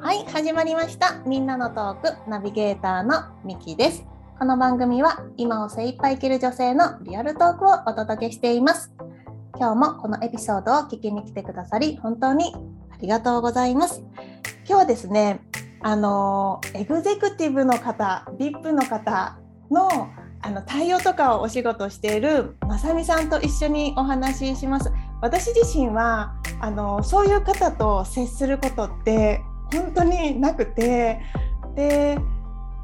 [0.00, 1.22] はい始まりました。
[1.26, 4.04] みんなのトークナビゲーターのみきです。
[4.38, 8.92] この番組は今を精一杯生きる女性のリアルトークをお届けしています。
[9.56, 12.52] 今日もこのエピソードを聞きに来てくださり本当に
[12.90, 14.02] ありがとうございます。
[14.66, 15.40] 今日はですね
[15.80, 19.38] あのエグゼクティブの方 VIP の方
[19.70, 20.08] の
[20.44, 24.90] あの対応とかをお仕事しているまさみさんと一緒にお話しします。
[25.20, 31.20] 私自身はあのそういう方と接することって本当になくて
[31.74, 32.16] で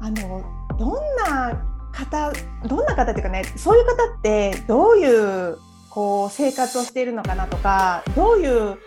[0.01, 0.43] あの
[0.77, 2.33] どんな方
[2.67, 5.57] どんな方っていうかねそういう方ってどういう
[5.89, 8.77] こう生活をしているのかなとかどういう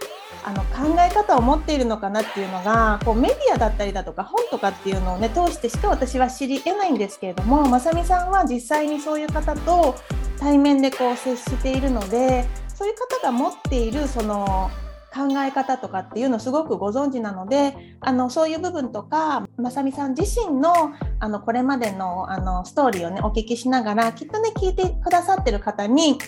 [0.45, 9.95] あの考え方を持っているのかなっていうのがこうメディアだったりだとか本とかっていうのをね通してしか私は知り得ないんですけれどもまさみさんは実際にそういう方と
[10.39, 12.45] 対面でこう接しているので
[12.83, 14.69] そういう方が持っているその
[15.15, 20.73] 考え方とかっていうのをすごくご存知なのであのそういう部分とかまさみさん自身の
[21.21, 26.19] あのこれまでのあのストーリーをねお聞きしながらきっとね聞いてくださってる方に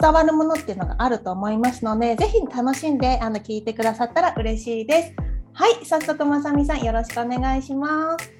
[0.00, 5.12] 伝わるものっていうのがあると思いますのでぜひ楽しんであの聞いてくださったら嬉しいです。
[5.52, 8.37] はい早速まさみさんよろしくお願いします。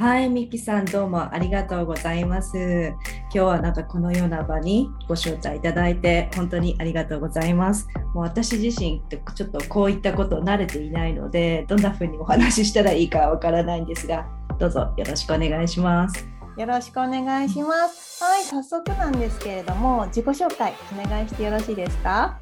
[0.00, 2.56] はい、ミキさんどうもありがとうございます。
[2.56, 7.88] 今日はなんかこのような場にご招待いただいて本当にありがとうございます。
[8.14, 14.24] もう私自身ってちょっとこういったこと慣れていないので、どんな風にお話ししたらいいかわからないんですが、
[14.60, 16.28] どうぞよろしくお願いします。
[16.56, 18.22] よろしくお願いします。
[18.22, 22.38] はい、早速なんですけれども、自己紹介お願いしてよろしいですか？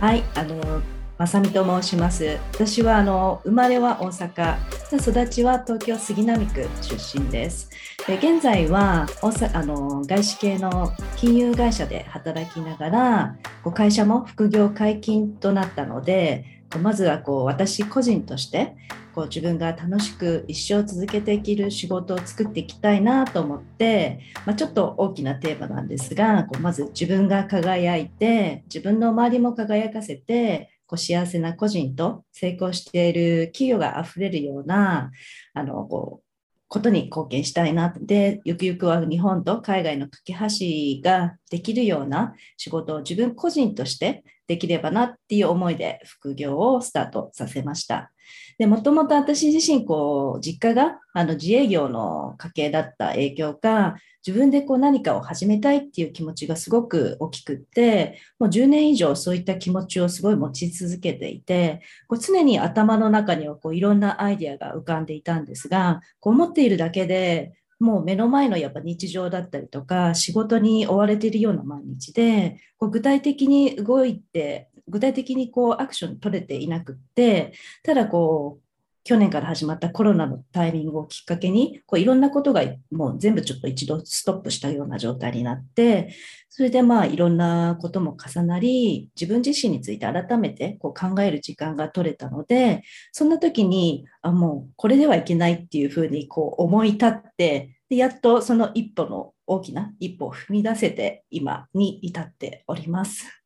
[0.00, 0.80] はい、あの
[1.18, 2.38] まさみと申します。
[2.52, 4.58] 私はあの生まれは大阪、
[4.94, 7.70] 育ちは東京杉並区出身です。
[8.06, 16.44] で現在は大阪あの外資系の金融会社で働きながら、こう会社も副業解禁となったので、
[16.82, 18.76] まずはこう私個人として
[19.14, 35.10] こう自分が楽しく一生続けていける仕事を作っていきたいなと思って、まあ、ちょっと大きなテーマなんですがこうまず自分が輝いて自分の周りも輝かせてこう幸せな個人と成功している企業があふれるような
[35.54, 36.26] あのこう
[36.68, 48.12] ことに貢献したいなでゆくゆくは日本と海外の架け橋ができるような仕事を自分個人としてできればなっていう思いで副業をスタートさせました。
[48.58, 53.96] で、もともと私自身、こう、実家があの自営業の家系だった影響か、
[54.26, 77.52] 自分でこう何かを始めたいっていう気持ちがすごく大きくって、もう10年以上そういった気持ちをすごい持ち続けていて、こう常に頭の中にはこういろんなアイデアが浮かんでいたんですが、こう思っているだけで、もう目の前のやっぱ日常だったりとか仕事に追われているような毎日でこう具体的に動いて具体的にこうアクション取れていなくって
[77.82, 78.66] ただこう
[79.06, 86.12] 去年から始まったコロナのタイミングをきっかけに、こういろんなことがもう全部ちょっと一度ストップしたような状態になって、
[86.48, 92.82] それでまあいろんなことも重なり、自分自身について改めてこう考える時間が取れたので、
[93.12, 103.45] そんな時に、あ、もうこれではいけないっていうふうにこう思い立って、でやっとその一歩の大きな一歩を踏み出せて今に至っております。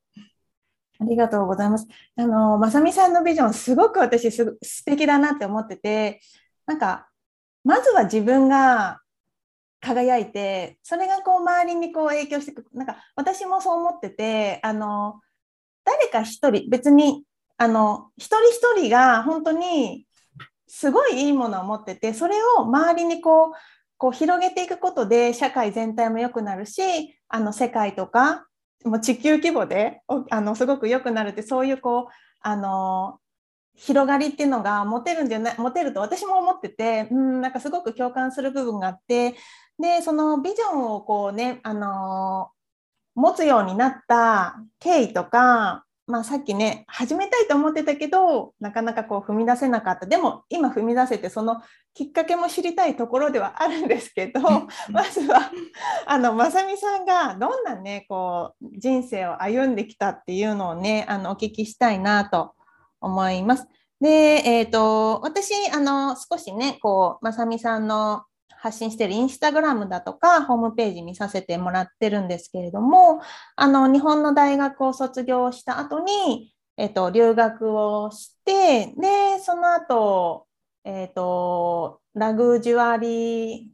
[1.00, 1.87] ありがとうございます。
[2.16, 6.21] あの、まさみさんのビジョン、すごく私す、素敵だなって思ってて、
[6.66, 7.09] なんか、
[7.65, 9.00] まずは自分が
[9.81, 12.66] 輝いて、それがこう周りにこう影響していく。
[12.75, 15.21] なんか、私もそう思ってて、あの、
[15.84, 17.25] 誰か一人、別に、
[17.56, 20.06] あの、一人一人が本当に
[20.66, 23.53] すごいいいものを持ってて、それを周りにこう、
[23.97, 28.47] こう広げていくことで社会全体も良くなるし、あの世界とか
[28.85, 33.19] もう地球規模であのすごく良くなるってそういうこうあの
[33.77, 39.37] 広がりっていうのが持てるんじゃない持てると私も思ってて、うん、なんかすごく共感する部分があって
[39.79, 42.51] でそのビジョンをこうねあの
[43.15, 51.62] 持つようになった経緯とかまあ、さっきね始めたいと思ってたけどなかなかこう踏み出せなかったでも今踏み出せてその
[51.95, 54.41] きっかけも知りたいところではあるんですけど
[54.91, 55.51] まずは
[56.07, 62.54] あのまさみさんがどんなねこう人生を歩んできたっていうのをねあのお聞きしたいなと
[63.01, 63.66] 思います。
[64.01, 68.24] で、えーと、私あの少しねこうまさみさんの
[68.60, 73.21] 発信しているインスタグラムだとか、ホームページ見させてもらってるんですけれども、
[73.57, 80.47] あの、日本の大学を卒業した後に、えっと、留学をして、で、その後、
[80.84, 83.68] えっと、ラグジュアリー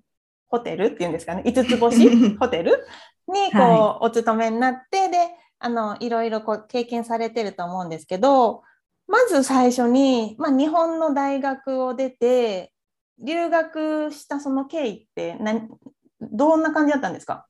[0.48, 2.08] ホテルっていうんですかね、5つ星
[2.38, 2.86] ホテル
[3.28, 5.16] にこう、はい、お勤めになって、で、
[5.58, 8.62] あのいろいろこう経験されてると思うんですけど
[9.08, 12.72] まず最初に、まあ、日本の大学を出て
[13.18, 15.68] 留学したその経緯って何
[16.20, 17.46] どんな感じだったんですか？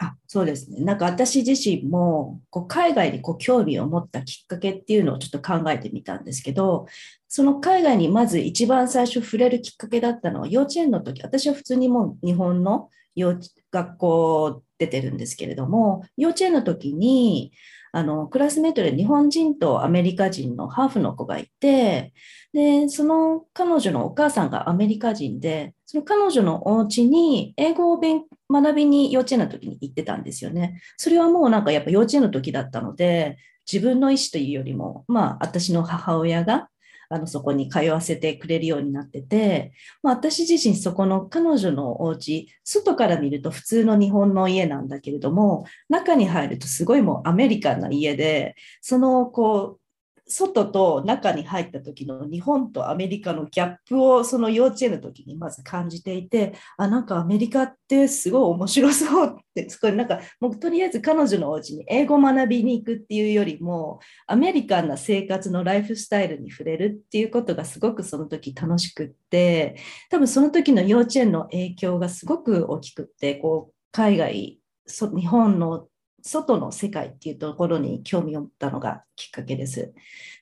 [0.00, 0.80] あそうですね。
[0.80, 6.86] なんか私自身もこう海外にこう興味を持ったきっかけっていうのをちょっと考えてみたんですけど、
[7.26, 13.36] その海外にまず一番最初触れるきっかけだったのは幼稚園の時、私は普通にもう日本の幼
[13.72, 17.50] 学校出てるんですけれども、幼稚園の時に
[17.92, 22.12] あのクラスメートで日本人とアメリカ人のハーフの子がいて、
[22.52, 30.80] で、その彼女のお母さんがアメリカ人で、その彼女のお家に英語を勉学びに幼稚園の時に行ってたんですよね。
[30.96, 33.38] それはもうなんかやっぱ幼稚園の時だったので、
[33.70, 36.68] 自分の意思というよりも、まあ私の母親が
[37.10, 39.72] あのそこに通わせてくれるようになってて、
[40.02, 49.87] まあ、私自身そこの彼女のお家外から見ると普通の日本の家なんだけれども中に入るとすごいもうアメリカンな家でそのこう
[50.28, 69.76] 外と中に入った時の日本とアメリカのギャップをその幼稚園の時にまず感じていてあなんかアメリカってすごい面白そうってそこになんかもうとりあえず彼女のお家に英語学びに行くっていうよりもアメリカンな生活のライフスタイルに触れるっていうことがすごくその時楽しくって
[70.10, 75.86] 多分その時の幼稚園の影響がすごく大きくってこう海外日本の
[76.22, 79.92] 外の世界っていうところに興味を持ったのがきっかけです。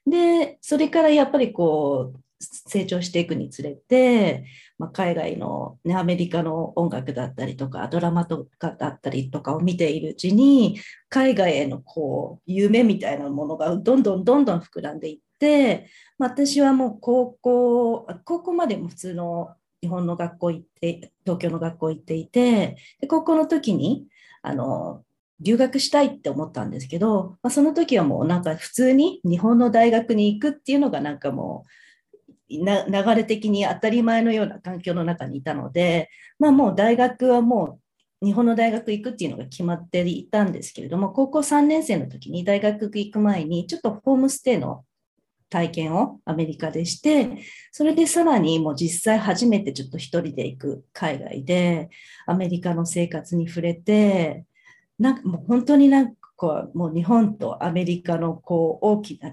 [0.07, 4.45] で、それからやっぱりこう、成長していくにつれて、
[4.79, 10.79] まあ、海外の、ね、アメリカの音楽だったりとかドラマとかだったりとかを見ているうちに
[11.09, 15.89] 海外へのこう夢みたいなものがどんどんどんどん膨らんでいって、
[16.19, 24.07] まあ、私はもう高校高校までも普通の日本の学校行って東京の学校行っていてで高校の時に
[24.43, 25.05] あの
[25.41, 31.67] 留学したいって思ったんですけど、まあ、その時はもうなんか普通に日本の大学に行くっていうのがなんかも
[32.49, 37.79] う流れ的に当たり前のような環境の中にいたので、まあ、もう大学はも
[38.23, 44.85] う日本の大学行くっていうのが決まっていたんですけれども高校3年生の時に大学行く前にちょっとホームステイの
[45.51, 47.39] 体験をアメリカでして
[47.71, 51.89] それでさらにもう実際初めてちょっと一人で行く海外で
[52.27, 54.45] アメリカの生活に触れて
[54.99, 59.31] なんかもう本当になんかこうもう日本とアメリカのこう大きな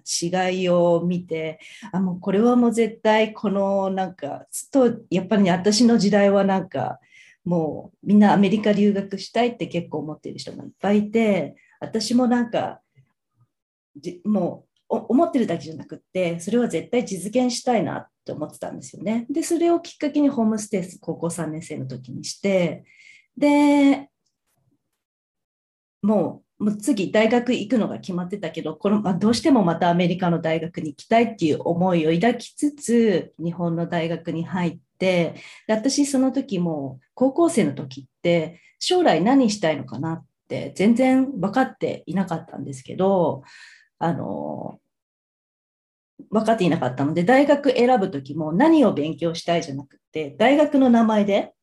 [0.49, 1.59] 違いを見て
[1.91, 6.99] あもうこれはもう絶対このなんかとやっぱり、ね、私の時代はなんか
[7.43, 12.79] もうみんなアメリカ留学したいって結構思ってる人がいっぱいいて私もなんか
[14.23, 19.25] もう思ってるだけじゃなくてそれは絶対実現したいなって思ってたんですよね。
[19.29, 22.85] でそれをきっかけにホームステイス高校3年生の時にして
[23.35, 24.09] で
[26.03, 35.35] もうもう次大学行くのが決まってたけどこの、まあ、どうしてもまたアメリカの大学に行きたいっていう思いを抱きつつ日本の大学に入ってで
[35.67, 43.43] 私その時も高校生の時って将来何したいのかなって全然分かっていなかったんですけど
[43.99, 44.79] あの
[46.29, 51.53] 分かっていなかったので大学選ぶ時も何を勉強したいじゃなくて大学の名前で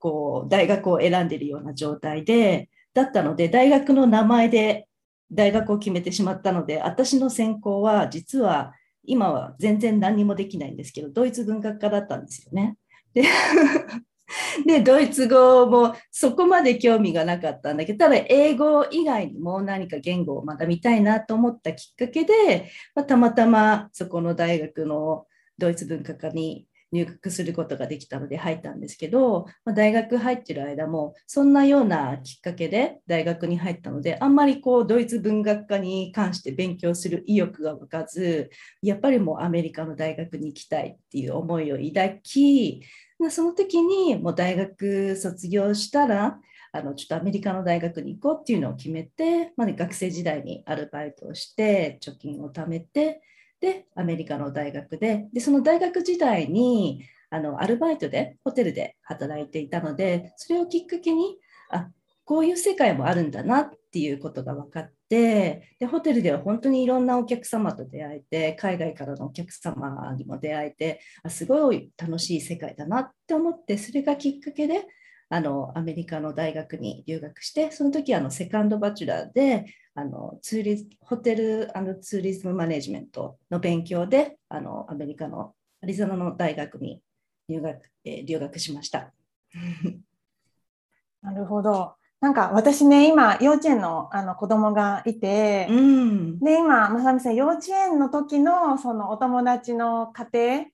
[0.00, 4.88] こう大学を選んでるような状態でだったので、大学の名前で
[5.30, 12.76] 大学を決めてしまったので、私の専攻は実は今は全然何にもできないんですけど、ドイツ文学科だったんですよね。
[13.14, 13.24] で
[14.66, 25.26] で、ドイツ語もそこまで興味がなかったんだけど、ただ英語以外にも何か言語を学びたいなと思ったきっかけで、まあ、たまたまそこの大学の
[25.58, 38.50] ドイツ文化科に入学することができたので入ったんですけど、まあ、大学入ってる間もそんなようなきっかけで大学に入ったのであんまりこうドイツ文学科に関して勉強する意欲が湧かず
[38.82, 42.82] やっぱりもうアメリカの大学に行きたいっていう思いを抱き
[43.30, 46.38] その時にもう大学卒業したら
[46.72, 53.22] あのちょっとアメリカの大学に行こうっていうのを決めて、まあ、ね学生時代にアルバイトをして貯金を貯めて
[53.60, 55.28] でアメリカの大学で。
[55.32, 61.38] でその大学時代にあのアルバイトでホテルで働いていたのでそれをきっかけに
[61.70, 61.88] あ
[62.24, 74.86] こういう世界もあるんだなっていうことが分かってでホテルでは本当にいろんなお客様と出会えて海外からのお客様にも出会えてあすごい楽しい世界だなって思ってそれがきっかけで
[75.28, 79.66] あのアメリカの大学に留学してその時あのセカンドバチュラーで
[80.00, 85.52] あのツーリホテルツーリズムマネジメントの勉強であのアメリカの
[85.82, 87.02] アリゾナの大学に
[87.50, 89.12] 留学,、えー、留学しました。
[91.20, 91.96] なるほど。
[92.22, 100.64] なんか私ね今幼稚園のあの子供がいて、うん、で今まさみさん幼稚園の時のそのお友達の家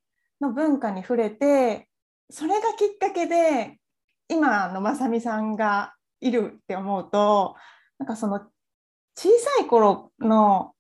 [0.41, 1.89] 庭の文化に触れて
[2.31, 3.79] それがきっかけで
[4.29, 7.57] 今のまさみさんがいるって思うと
[7.99, 8.41] なんかその
[9.17, 10.73] 小さい頃の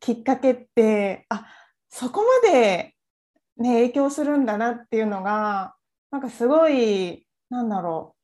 [0.00, 1.46] きっかけってあ
[1.90, 2.94] そこまで、
[3.56, 5.74] ね、影響するんだなっていうのが
[6.10, 8.14] なんかすごいなんだろ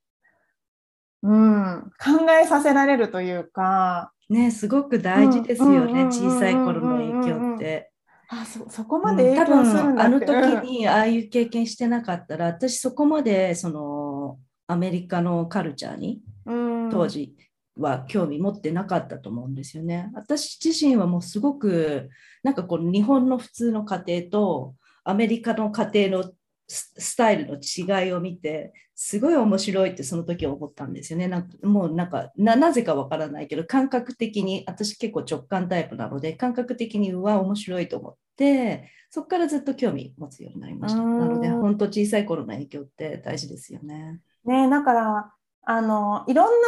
[1.23, 4.13] う、うん、考えさせられるというか。
[4.31, 7.91] ね、すごく大事ですよね、小さい頃の影響って。
[8.31, 16.21] あそそこまで影響するんだ、うん、あの時にああいう経験してなかったら、私そこまでそのアメリカのカルチャーに
[16.91, 17.35] 当時
[17.79, 20.11] は興味持ってなかったと思うんですよね。
[20.15, 22.09] 私自身はもうすごく
[22.43, 26.33] なんかこの日本の普通の家庭とアメリカの家庭の
[26.69, 31.29] スタイルの違いを見てすごい面白いってその時思ったんですよね。
[31.29, 41.01] なんかもうなんかなぜかわからないけど感覚的に私結構直感タイプなので感覚的にうわ面白いと思ってそこからずっと興味持つようになりました。
[41.01, 44.21] なので本当小さい頃の影響って大事ですよね。
[44.45, 45.33] ねだから
[45.71, 46.63] あのいろん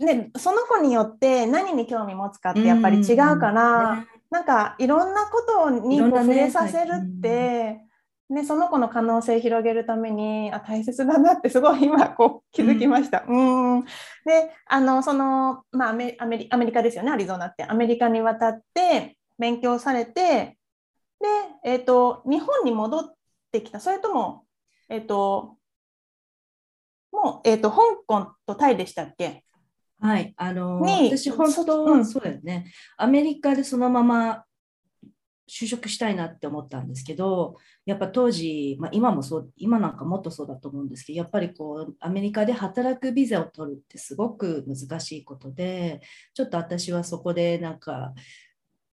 [0.00, 7.82] な、ね、その子によって何に興味持つかってやっぱり違うから、うんね、なんかいろんなことにこう触れさせるって、
[8.30, 13.24] ね、その子の可能性広げるためにあ大切だなってすごい今こう気づきました。
[13.28, 17.66] うん、であのその、まあ、アメアメリアメリカですよねアリゾナって。
[17.66, 20.56] アメリカに渡って勉強されて
[21.20, 21.26] で、
[21.62, 23.14] えーと、日本に戻っ
[23.52, 23.80] てきた。
[23.80, 24.44] それとも、
[24.88, 25.56] えーと
[27.12, 29.44] もう、えーと、香港とタイでしたっけ？
[29.98, 34.44] はい、あの私、本当、うん、そうだよね、アメリカでそのまま
[35.48, 46.00] 就職したいなって思ったんですけど、やっぱ当時、まあ、今もそう、今なんかもっとそうだと思うんですけど、やっぱりこう、アメリカで働くビザを取るってすごく難しいことで、
[46.34, 48.12] ちょっと私はそこでなんか、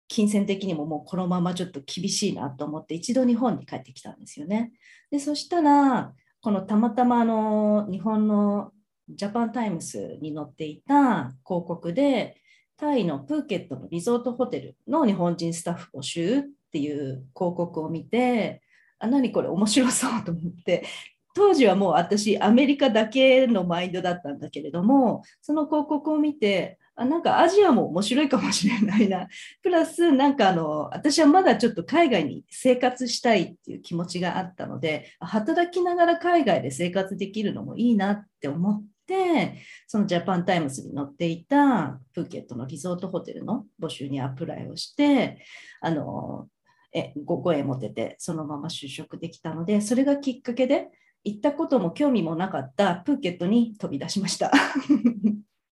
[0.07, 4.73] 金銭的にももうこのままちょっと厳しいなと思って、一度日本に帰ってきたんですよね。
[5.11, 8.71] で、そしたら、このたまたまの日本の
[9.09, 12.37] ジャパンタイムズに載っていた広告で、
[12.77, 18.61] タイのプーケットのリゾートホテルの日本人スタッフ募集っていう広告を見て、
[18.99, 20.85] あ、何これ面白そうと思って、
[21.35, 29.27] 当時はもう私アメリカだけのマインドだったんだけれども、その広告を見て、あなんかアジアも面白いかもしれないな。
[29.63, 39.55] プラス、なんかあの、私はまだちょっと海外に生活したいっていう気持ちがあったので、働きながら海外で生活できるのもいいなって思って、
[39.87, 45.39] そのジャパンタイムズに載っていたプーケットのリゾートホテルの募集に apply をして、
[45.81, 46.47] あの、
[46.93, 50.89] えごご縁持てて、そのまま就職できたので、それがきっかけで、
[51.23, 54.51] 行ったことも興味もなかったプーケットに飛び出しました。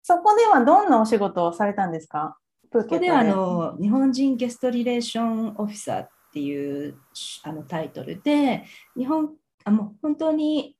[0.03, 2.37] そこではどんなお仕事をされたんですか？
[2.71, 6.95] プーケットであの日本人 guest relation officer っていう
[7.43, 8.63] あのタイトルで
[8.97, 9.31] 日本
[9.65, 10.75] あもう本当に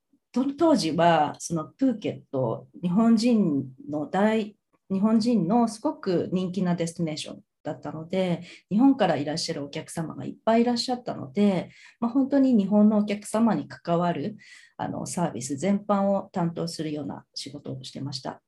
[0.58, 4.56] 当時はそのプーケット日本人の大
[4.90, 14.38] 日本人のすごく人気な destination だったので日本からいらっしゃるお客様がいっぱいいらっしゃったので、まあ、本当に日本のお客様に関わる
[14.78, 18.42] あのサービス全般を担当するような仕事をしてました。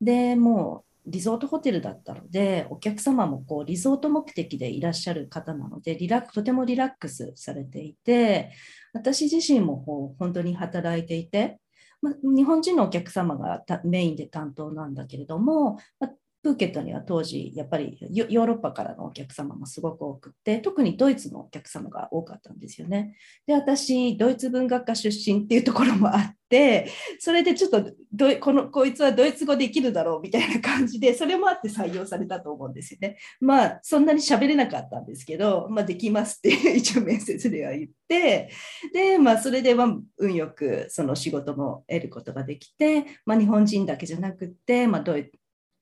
[0.00, 8.52] でもうリゾートホテルだったのでお客様もこうリゾート目的でいらっしゃる方なのでリラックとてもリラックスされていて
[8.92, 11.58] 私自身もこう本当に働いていて、
[12.02, 16.10] ま、日本人のお客様がメインで担当なんだけれども、ま、
[16.42, 23.16] プーケットには当時やっぱりヨーロッパからのお客様もすごく多くて特にドイツのお客様が多かったんですよね。
[23.46, 33.18] で私ドイツ文学科出身っていうところもあってそれでちょっとどこのこいつはドイツ語できるだろうみたいな感じでそれもあって採用されたと思うんですよね。
[33.40, 38.50] まあそんなに喋れなかったんですけど、まあ、できますって 一応面接では言って
[38.92, 45.30] で、まあ、それでは運よくその仕事も得ることができて、まあ、日本人だけじゃなくて、まあ、ドイ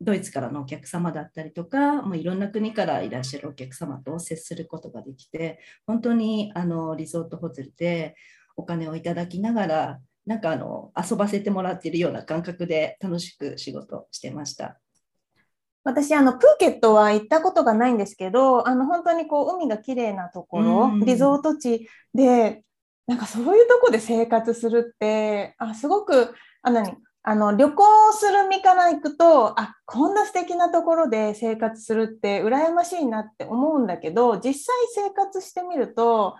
[0.00, 8.14] ドイツからのお客様だったりとか、もういろんな国からいらっしゃるお客様と接することができて、本当にあのリゾートホテルで
[8.56, 14.78] お金をいただきながら、なんかあの遊ばせてもらっているような感覚で楽しく仕事してました。
[15.84, 22.64] 私あのプーケットは行ったことがないんですけどあの本当にこう海が綺麗なところ、リゾート地で
[23.06, 26.96] なんかそういうとこで生活するってあすごくあ何？
[27.28, 36.36] あの旅行する身から行くとあこんな素敵なところで生活するって羨ましいなって思うんだけど実際生活してみると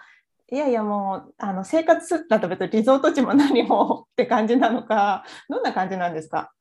[0.53, 6.53] いやいやもうあの生活するだと別にリゾート地も何もって感じなのかどんな感じなんですか？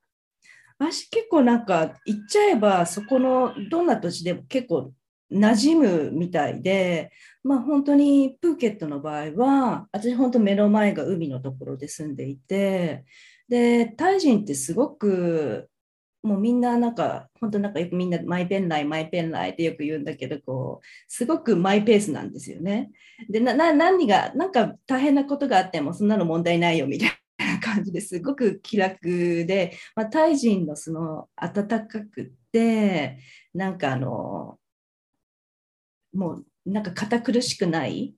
[0.79, 4.91] 私結構なんか行っちゃえばそこのどんな土地でも結構
[5.31, 7.11] 馴染むみたいで、
[7.43, 13.05] まあ、本当にプーケットの場合は私本当目の前が海のところで住んでいて
[13.49, 15.69] でタイ人ってすごく
[16.25, 22.89] もうみんななんか本当なんかよくみんなマイペンライマイペンライってよく言うんだけどこうすごくマイペースなんですよね。
[23.29, 33.19] でな何がなんか大変なことがあってもそんなの問題ないよみたいな感じですごく気楽で、まあ、タイ人のその温かくって
[33.53, 34.57] なんかあの
[36.13, 38.15] もうなんか堅苦しくない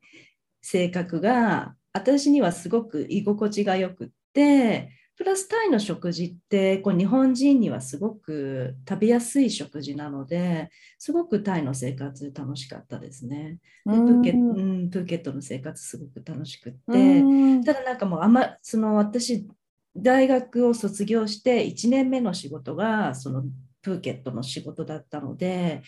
[0.62, 10.70] 性格が私にはすごく居心地がよくってプラスタイの食事ってこう日本人にはすごく食べやすい食事なので
[11.00, 13.58] すごくタイの生活楽しかったですね。
[13.86, 17.24] でプーケうん、プーケットの生活すごく楽しくって
[17.66, 19.48] ただなんかもうあんまその私
[19.96, 23.44] 大学を卒業して1年目の仕事がその
[23.82, 25.82] プーケットの仕事だったので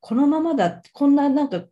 [0.00, 1.64] このままだこんななんか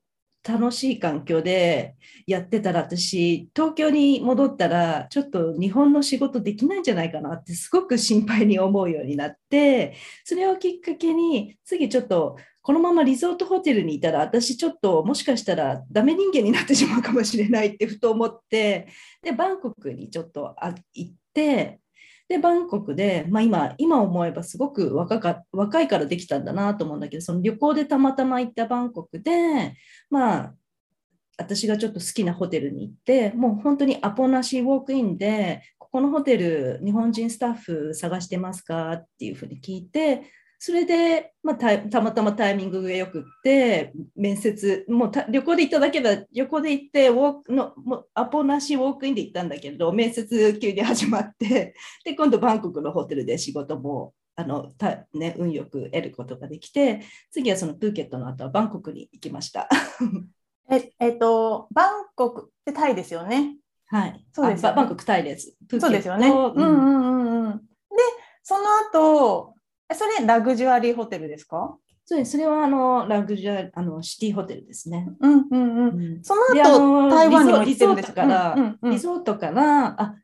[0.49, 1.95] 楽しい環境で
[2.26, 18.88] やってたら私東京に戻ったらちょっと日本の仕事できないんじゃないかなってすごく心配に思うようになってそれをきっかけに次ちょっとこのままリゾートホテルにいたら私ちょっともしかしたらダメ人間になってしまうかもしれないってふと思って
[19.23, 20.55] でバンコクにちょっと
[20.95, 21.81] 行って
[22.29, 29.75] で、バンコクで、まあ、今、今思えばすごく若か若いからできたんだなと思うんだけど、その旅行でたまたま行ったバンコクで、
[30.11, 30.55] まあ、
[31.39, 40.25] 私がちょっと好きなホテルに行って、もう本当にアポなしウォークインで、ここのホテル、日本人スタッフ探してますかっていうふうに聞いて、
[40.61, 51.75] それで、まあ、たまたまタイミングがよくって、面接、もう旅行で行っただけだ、旅行で行って、ウォークのもアポなしウォークインで行ったんだけれど、面接急に始まって、
[52.05, 59.69] で、今度バンコクのホテルで仕事も、あのたね、運よく得ることができて、次はそのプーケットの後はバンコクに行きました。
[60.71, 63.57] ええっと、バンコクってタイですよね？
[63.87, 64.27] はい。
[64.33, 65.57] そうです、ね、バンコクタイです。
[65.81, 66.29] そうですよね。
[66.29, 67.59] うんうんうんうん。
[67.59, 67.62] で、
[68.42, 69.55] その後、
[69.92, 71.77] それラグジュアリーホテルですか？
[72.05, 72.33] そうです。
[72.33, 75.09] それはあのラグジュアリーあのシティホテルですね。
[75.20, 76.22] うんうんうん。
[76.22, 80.14] その後台湾にも行ってるんですから、うんうん、リゾートからあ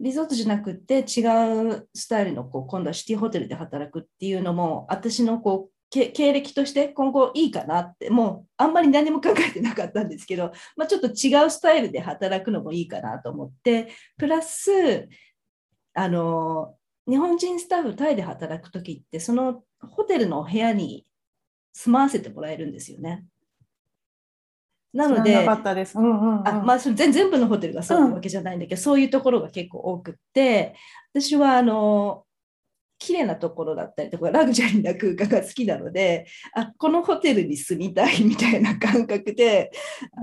[0.00, 1.24] リゾートじゃなくて違
[1.68, 15.08] うスタイルのこう今度はシティホテルで働くっていうのも私のこう経歴として今後いいかなってもうあんまり何も考えてなかったんですけど、まあ、ちょっと違うスタイルで働くのもいいかなと思ってプラス
[15.94, 16.74] あの
[17.08, 21.06] 日本人スタッフタイで働く時ってそのホテルの部屋に
[21.72, 23.24] 住まわせてもらえるんですよね。
[24.92, 25.46] なので、
[27.12, 30.74] 全部のホテルがそうわけじゃないんだけど、うん、そういうところが結構多くって、
[31.12, 32.24] 私はあの
[32.98, 39.70] 綺麗なところだったりとかラグジュアリーな空間が好きなのであこのホテルに住みたいみたいな感覚で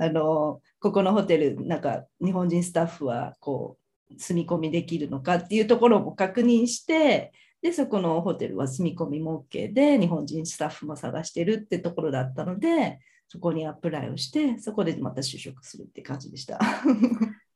[0.01, 3.82] あのここのホテルなんか日本人スタッフはこう
[4.17, 12.99] 住み込みできるのかっていうところも確認してでそこのホテルは住み込みも OK で日本人スタッフも探してるってところだったので
[13.29, 16.59] そこにアプライをしてそこでまた就職するって感じでした。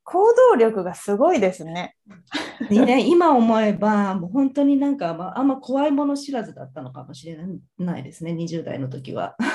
[0.10, 1.94] 行動力がすごいですね。
[2.70, 7.38] ね今思えばもう本当になんか、まあ、あんま怖いもの知らずだったのかもしれ
[7.78, 9.36] ないですね20代の時は。
[9.42, 9.46] で、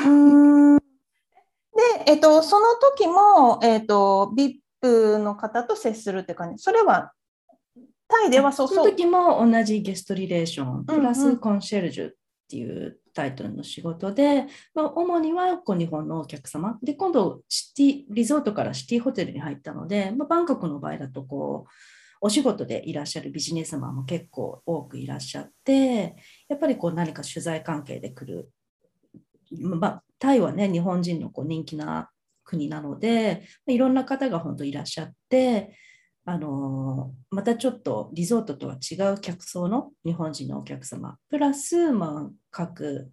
[2.06, 4.30] えっと、その時も、えっと、
[4.82, 6.62] プの方と接するって感じ。
[6.62, 7.12] それは
[8.08, 8.76] タイではそうそう。
[8.76, 12.12] その時も同じゲストリレーション、プラスコンシェルジュっ
[12.50, 16.78] ていうタイトルの仕事で、まあ、主にはこう日本のお客様。
[16.82, 21.70] で、今度シティ、リゾートからシティホテルに入ったので、まあ、バンコクの場合だとこう、
[22.20, 26.16] お仕事でいらっしゃるビジネスマンも結構多くいらっしゃって、
[26.48, 28.50] やっぱりこう何か取材関係で来る。
[29.58, 32.10] まあ、タイはね、日本人のこう人気な
[32.52, 35.76] 国なのでいろんな方が本当いらっしゃって
[36.24, 43.10] あのまたちょっとリゾートとは違う客層の日本人のお客様プラス、まあ、各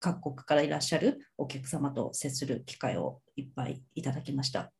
[0.00, 4.72] 各国からいらっしゃるお客様と接する機会をいっぱいいただきました。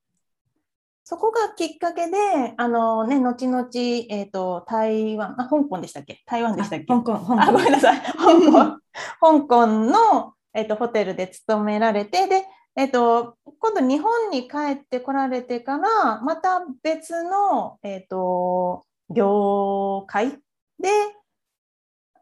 [1.04, 2.18] そこがきっかけで、
[2.58, 3.66] あのね、後々、
[4.10, 6.22] えっ、ー、と、台湾、あ、香港でしたっけ？
[6.26, 6.84] 台湾でしたっけ？
[6.84, 7.40] 香港、香港。
[7.40, 8.00] あ、ごめんなさい。
[8.00, 8.78] 香港、
[9.18, 12.44] 香港の、えっ、ー、と、ホテルで勤められて、で、
[12.78, 20.88] えっと、今度日本に帰ってこられてからまた別の、えっと、業界で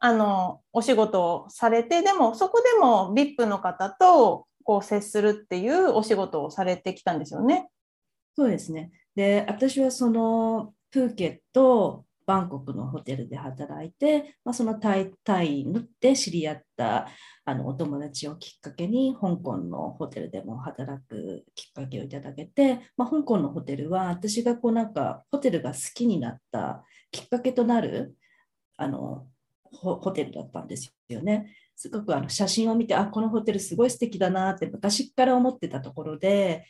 [0.00, 7.68] あのお仕事をされてでもそこでも VIP の方とこう接するっていうお仕事をされてきたんですよね。
[8.34, 15.64] そうですねで私はそのプーケットバンコクのホテルで働いて、まあ、そのタイタイ
[16.00, 17.08] で知り合った
[17.44, 28.16] あのお友達をきっかけに香港のホテルでも働くきっかけをいただけて、まあ、香港のホテルは私がこうなんかホテルが好きになったきっかけとなる
[28.76, 29.26] あの
[29.62, 31.54] ホテルだったんですよね。
[31.76, 36.64] すごくあの写真を見て、あ、このホテルすごい素敵だなって昔から思ってたところで、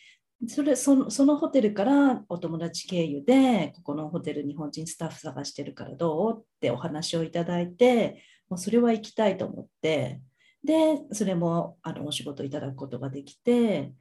[0.49, 6.39] それそのそのホテルからお友達経由で、ここのホテル日本人スタッフ探してるからどう？
[6.39, 10.21] ってお話をいただいて、もうそれは行きたいと思って、
[10.63, 13.93] で、それもあのお仕事いただくことができて、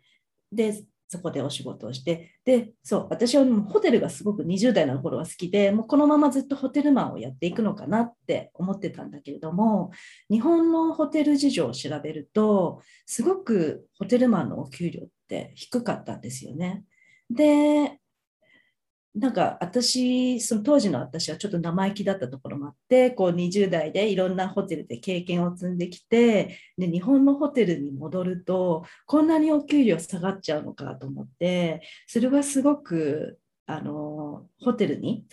[0.51, 9.91] で、そこでお仕事をして、で、そう、私はホテルがすごく20代の頃は好きで、もうこのままずっとホテルマンをやっていくのかなって思ってたんだけれども、
[10.31, 16.83] 日本のホテル事情を調べると、すごくホテルマンのお給料て低かったんですよね。
[17.29, 17.99] で、
[19.15, 35.25] なんか私、その当時の私はちょっと生意気だったところもあって、こう20代でいろんなホテルで経験を積んできて、で日本のホテルに戻ると、こんなにお給料下がっちゃうのかと思って、それはすごくあのホテルに、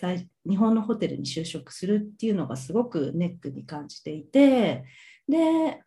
[0.47, 4.85] 日本のホテルに就職するっていうのがすごくネックに感じていて、
[5.27, 5.83] で、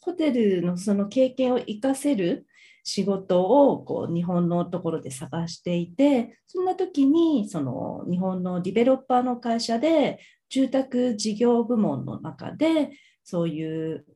[0.00, 2.46] ホテルのその経験を生かせる
[2.88, 12.92] 仕事をこう日本のところで探していてそんな時にその日本のディベロッパーの会社で住宅事業部門の中で
[13.24, 14.06] そういう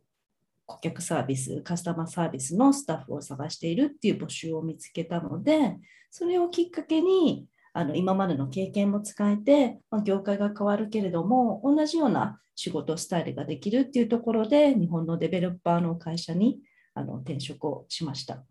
[0.65, 5.77] 顧客サービスカスタマーサービスのスタッフを探しているっていう募集を見つけたので
[6.11, 16.59] それをきっかけにあの今までの経験も使えて、まあ、業界が変わるけれども同じような仕事スタイルができるっていうところで日本のデベロッパーの会社に
[16.95, 18.43] あの転職をしました。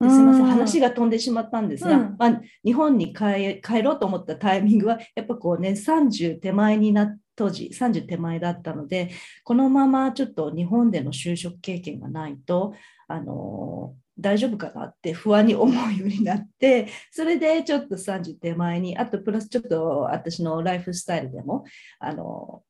[0.00, 0.44] ですみません。
[0.44, 9.10] 話が飛んでしまったんですが、うん、まあ、日本に帰帰ろうと思ったタイミングはやっぱこうね30手前にな当時30手前だったので
[9.44, 12.74] このままちょっと日本での就職経験がないと
[13.08, 21.64] あの大丈夫かなって不安に思うようになってそれでちょっと30手前にあとプラスちょっと私のライフスタイルでも
[22.00, 22.62] あの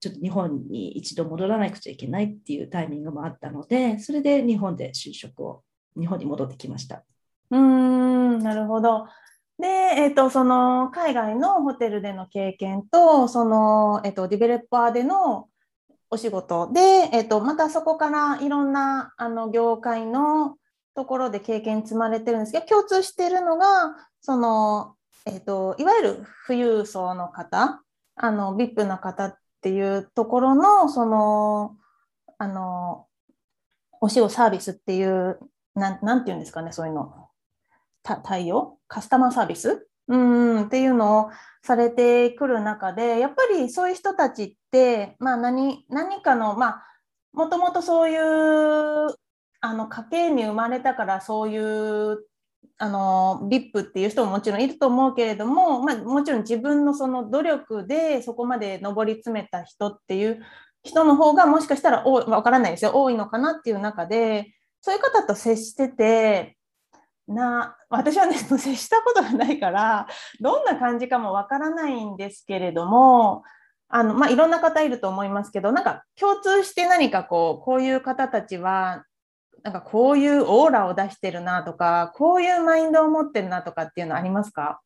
[0.00, 5.62] ちょっと日本に一度戻らなくちゃいけないっていうタイミングもあったのでそれで日本で就職を
[5.98, 7.04] 日本に戻ってきました。
[7.50, 9.08] うんなるほど。
[9.58, 15.48] で、えーと、その海外のホテルでの経験とその、えーと、ディベロッパーでの
[16.08, 16.80] お仕事で、
[17.12, 20.56] えーと、またそこからいろんなあの業界の
[20.94, 27.82] ところで経験積まれてるんですけど共通してるのがその、えー、といわゆる富裕層の方
[28.16, 31.76] あの VIP の方っていうところのその
[32.38, 33.06] あの
[34.00, 35.38] お仕事サービスっていう
[35.80, 37.12] なんなんていうんですかね、そういうの。
[38.02, 38.78] 対応？
[38.86, 41.30] カスタマーサービスうんっていうのを
[41.62, 46.82] されてくる中で、やっぱりそういう人たちって、まあ何、何かの、まあ、
[47.32, 49.14] もともとそういう
[49.60, 52.24] あの家系に生まれたからそういう
[52.78, 60.42] あの VIP っていう人ももちろんいると思うけれども、まあ、もちろん自分のその努力でそこまで上り詰めた人っていう
[60.82, 62.92] 人の方がもしかしたらわからないですよ。
[62.94, 66.56] 多いのかなっていう中でそういう方と接してて、
[67.26, 70.08] な私はね、 接したことがないから、
[70.40, 73.42] どんな感じかもわからないんですけれども、
[73.88, 79.04] あのまあ、いろんな方いると思いますけど、なんか共通して何かこう、こういう方たちは、
[79.62, 84.80] なんかこういうオーラを出してるなとか、こういうマインドを持ってるなとかっていうのありますか？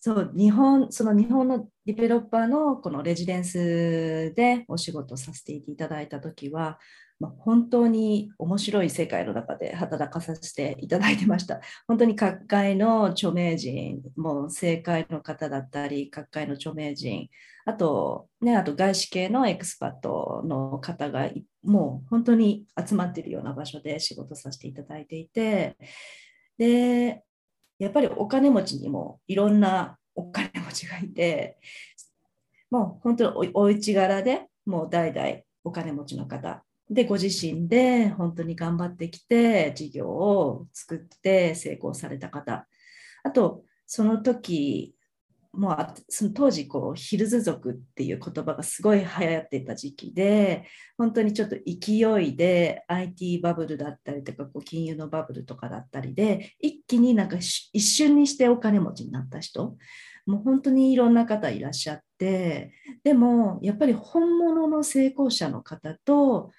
[0.00, 6.78] そう日本その日本のディベロッパーのこのレジデンスでお仕事させていただいた時は
[7.18, 11.60] まあ、本当に面白い世界の中で働かさせていただいてました。
[11.88, 17.28] 本当に各界の著名人、もう政界の方だったり、各界の著名人、
[17.64, 21.30] あと、ね、あと外資系のエクスパットの方が
[21.62, 25.76] もう本当に集まっているような場所で仕事させていただいていて、
[26.58, 27.22] で、
[27.78, 31.58] やっぱりお金持ちにもいろんなお金持ちがいて、
[32.70, 42.66] もう本当におお家柄でもう代々お金持ちの方で、ご自身で本当に頑張ってきて、事業を作って成功された方。
[43.24, 44.96] あと、その時、
[45.56, 50.66] もうその当時こうヒルズ族っていう言葉がすごい流行ってた時期で
[50.98, 59.76] 本当にちょっと勢いで IT バブルだったりとかこう金融のバブルとかだったりで一気になんか一瞬にしてお金持ちになった人
[60.26, 62.72] もう本当にいろんな方いらっしゃって
[63.02, 66.50] でもやっぱり本物の成功者の方と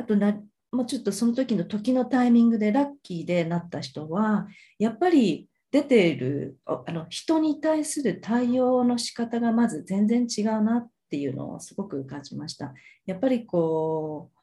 [0.00, 0.34] あとな
[0.72, 4.46] もうちょっとその時の時のタイミングでラッキーでなった人は
[4.78, 12.72] やっぱり出ているあの人に対する対応の仕方がまず全然違うなっていうのをすごく感じました。
[13.04, 14.40] やっぱりこう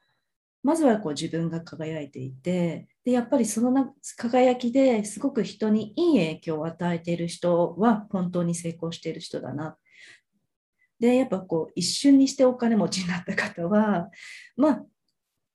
[0.67, 9.78] まずはこう自分が輝いていてでやっぱりその輝きですごく人にいい影響を与えている人は本当に成功している人だな。
[11.00, 14.10] でやっぱこう一瞬にしてお金持ちになった方は
[14.56, 14.86] まあ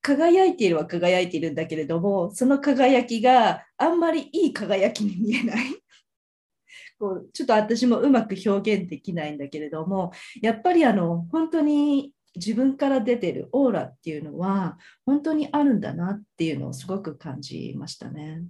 [0.03, 5.67] 輝いているは輝いているんだけれどもその輝きがあんまりいい輝きに見えない
[6.99, 10.13] こうちょっと私もうまく表現できないんだけれども
[10.43, 18.43] やっぱりあの本当に自分から出てるオーラっていうのは本当にあるんだなっていうのをすごく感じましたね。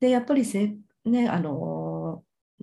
[0.00, 0.74] でやっぱりせ、
[1.04, 1.91] ね、あの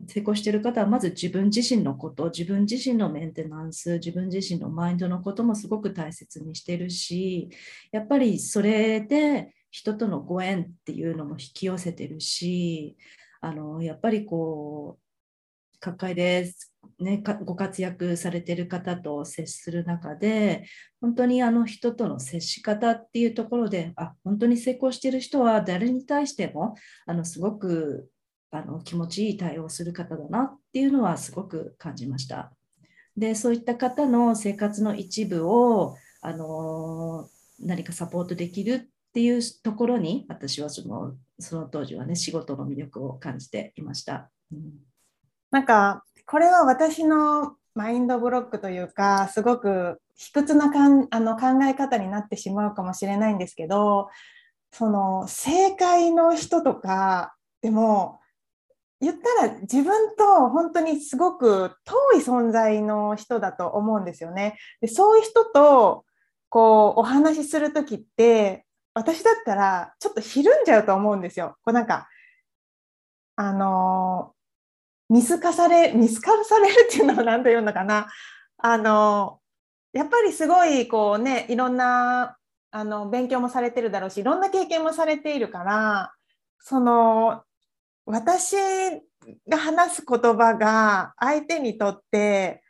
[0.08, 7.50] 成功している方はまず自分自身のこと自分自身のメンテナンス自分自身のマインドのこともすごく大切にしてるし
[7.92, 12.98] やっぱりそれで人とのご縁っていうのも引き寄せてるし
[13.42, 15.10] あのやっぱりこう
[15.80, 16.52] 抱えで、
[17.00, 20.66] ね、ご活躍されてる方と接する中で
[21.00, 28.10] 本当にあの人との接し方っていうところであ本当に成功してる人は誰に対してもあのすごく
[28.52, 32.52] あの気持ちいい対応する方だなっていうのはすごく感じました。
[33.16, 44.30] でそういった方の生活の一部をあの何かサポートできるっていうところに私はそのその当時はね仕事の魅力を感じていました。
[44.52, 44.80] うん、
[45.52, 54.10] なんかこれは私のマインドブロックというかすごく卑屈なかんあの考え方になってしまうかもしれないんですけど
[54.72, 58.20] その正解の人とかでも
[59.02, 64.58] 言ったら自分と本当にすごく遠い存在の人だと思うんですよね。
[64.82, 66.06] でそういう人と
[66.50, 71.56] こうお話しする時って私だったらちょっとひるんじゃうと思うんですよ。
[71.64, 72.10] こうなんか
[73.36, 74.34] あの
[75.10, 78.08] 見透かされ見透かされるっていうのは何て言うのかな。
[78.58, 79.40] あの
[79.94, 82.38] やっぱりすごいこうねいろんな
[82.72, 86.14] あの勉強もされてるだろうしいろんな経験もされているから
[86.60, 87.44] その
[88.12, 88.56] 私
[89.48, 92.64] が話す言葉が相手にとって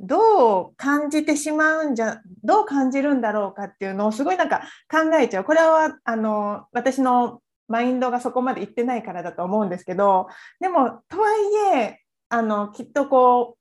[0.00, 5.44] どう感じてしまうんじゃどう感じるんだろうかっていうのをすごいなんか考えちゃう。
[5.44, 10.26] これはあの私のマインドがそこまでいってないからだと思うんですけど
[10.58, 11.28] でもとは
[11.74, 13.56] いえあのきっとこ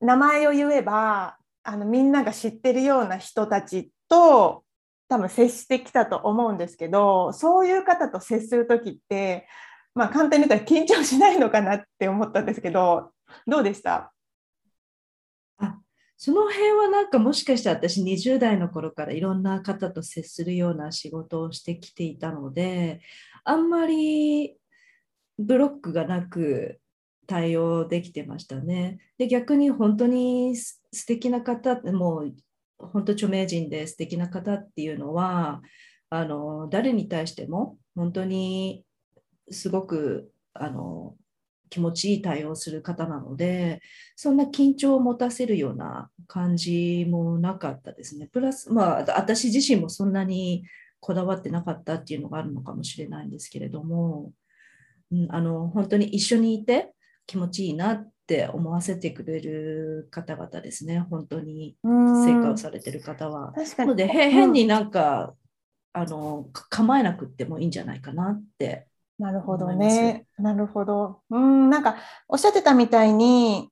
[0.00, 4.62] う名前を言えばあのみんなが知ってるような人たちと
[5.08, 9.48] 多分接してきたと思うんですけどそういう方と接する時って
[9.98, 13.10] まあ、簡単に言ったら緊張しないのかなって思ったんですけど、
[13.48, 14.12] どうでした？
[15.58, 15.78] あ
[16.16, 23.00] その辺はなんかもしかしたら私20代の頃からいろんな方と接するような仕事をしてきていたので、
[23.42, 24.56] あんまり
[25.36, 26.80] ブロックがなく
[27.26, 28.98] 対応できてましたね。
[29.18, 32.34] で逆に本当に素敵な方もう
[32.78, 35.60] 本当著名人で素敵な方っていうのは
[36.08, 38.84] あの誰に対しても本当に
[39.50, 41.14] すごくあの
[41.70, 43.80] 気持ちいい対応する方なので、
[44.16, 48.28] そんな緊張を持たせるような感じもなかったですね。
[48.32, 50.64] プラス、まあ、私自身もそんなに
[51.00, 54.32] こだわってなかったっていうのがあるのかもしれないんですけれども、
[55.12, 56.92] うん、あの本当に一緒にいて
[57.26, 63.52] 気持ちいいなって思わせてくれる方々ですね、本当に成果をされてる方は。
[63.76, 65.34] なので、変になんか、
[65.94, 68.87] あの構えなくてもいいんじゃないかなって
[69.18, 70.26] なるほどね。
[70.38, 71.20] なるほど。
[71.30, 71.96] うん、なんか
[72.28, 73.68] おっしゃってたみたいに、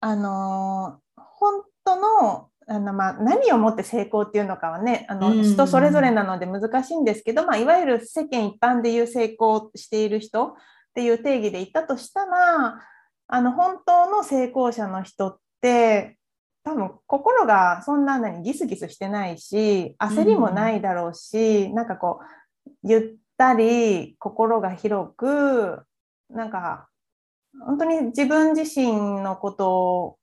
[0.00, 10.52] あの本当のあのまあ、何をもって成功っていうのかはねあの人それぞれなので難しいんですけど、まあ、いわゆる世間一般でいう成功している人っ
[10.94, 12.80] ていう定義で言ったとしたら
[13.26, 16.16] あの本当の成功者の人って
[16.62, 23.02] 多分心がそんなにギスギスしてないし焦りもないだろうし、うん、なんかこうゆっ
[23.40, 25.80] たり心が広く
[26.28, 26.90] なんか
[27.66, 30.18] 本当に自分自身のこと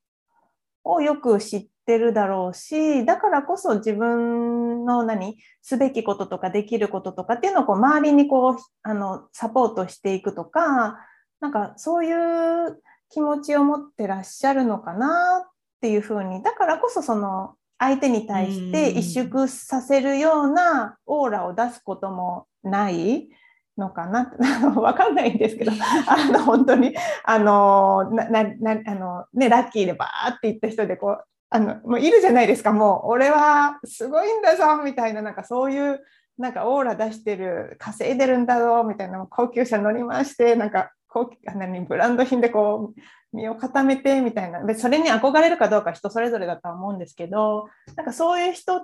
[0.83, 10.99] をよく知ってるだろうしだからこそ自分の何すべきこととかできることとかっていうのをこう周りにこうあのサポートしていくとか
[11.39, 15.49] なんかそういう気持ちを持ってらっしゃるのかなっ
[15.81, 23.29] ていうふうにだからこそその相手に対して萎縮させるようなオーラを出すこともない
[23.77, 24.33] のかな。
[24.75, 25.71] わかんないんですけど
[26.07, 28.41] あの本当にあのなな
[28.85, 32.71] あの、ね、ラッキーでバーって言った人でこうあのもういるじゃないですか。
[32.71, 35.99] もう俺はすごいんだぞみたいななんかそういう
[36.37, 43.01] なんかオーラ出してる稼いでるんだぞみたいな高級車乗りましてなんかこう何ブランド品でこう
[43.37, 48.81] 身を固めてみたいなでそれに憧れるかどうか人それぞれだとは思うんですけどなんかそういう人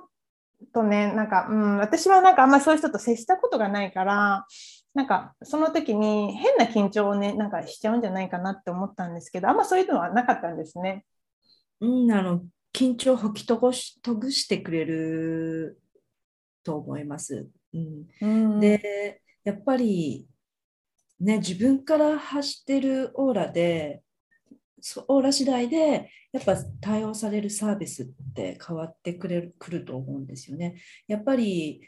[0.73, 4.45] とねなんか、うん、私はなんかあんまりそういう人と接したことがないから
[4.93, 11.03] なんかその時に変な緊張をねなんかしちゃうんじゃないかなって思ったんですけどあんまそういうのはなかったんですね。
[11.81, 15.81] うん、あの緊張を吹きとごしとぐしてくれる
[16.63, 17.49] と思います。
[17.73, 20.27] うん、うん、でやっぱり
[21.19, 24.03] ね自分から発してるオーラで
[25.07, 30.75] オーラ次第でやっぱ対応されるサービスって変わってくれるくると思うんですよね。
[31.07, 31.81] やっぱり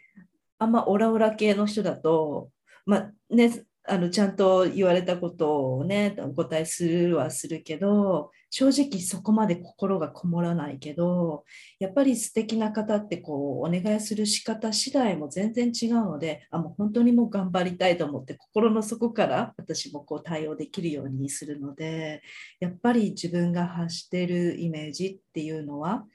[0.57, 2.49] あんまオラオラ系の人だと
[2.85, 11.43] まあね、あのちゃんと言われたことをねお答えするはするけど正直そこまで心がこもらないけど
[11.77, 22.21] やっぱり素敵な方ってこうお願いする仕方次第も全然違うのであもう本当にもう頑張りたいと思って心の底から私もこう対応できるようにするので
[22.59, 26.05] やっぱり自分が発してるイメージっていうのは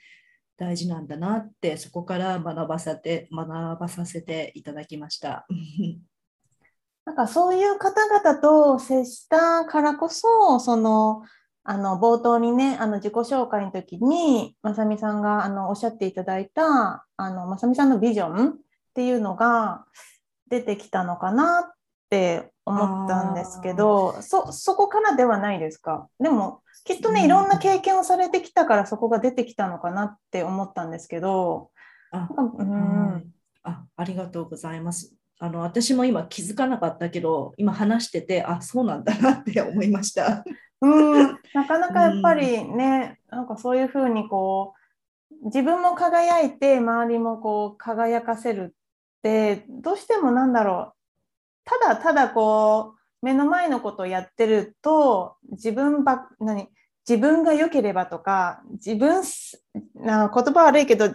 [0.56, 5.46] 大事なんだなってそこから学ばせて学ばさせていただきました。
[7.06, 11.22] なんかそういう方々と接したからこそ、その、
[11.62, 18.54] あの冒頭にね、あの自己紹介の時に、まさみさんがあのおっしゃっていただいた、あのまさみさんのビジョンっ
[18.94, 19.84] ていうのが
[20.48, 21.72] 出てきたのかなっ
[22.08, 26.08] て思ったんですけど、そそこからではないですか？
[26.18, 31.70] でも、きっとね、いろんな経験をされてきたからそこが出てきたのかなって思ったんですけど、
[32.10, 33.32] あ,、うん、
[33.62, 35.14] あありがとうございます。
[35.42, 40.44] あの私も今気づかなかったけど今話しててあそうなんだなって思いました。
[40.82, 41.38] うん。
[41.54, 44.74] なかなかやっぱりね、うん、なんかそういうふうにこ
[45.42, 48.74] う自分も輝いて周りもこう輝かせる
[49.18, 50.94] ってどうしてもなんだろう。
[51.64, 56.68] ただただこう目の前のことをやってると自分ば何
[57.10, 59.24] 自分が良ければとか自分
[59.96, 61.12] な言葉悪いけど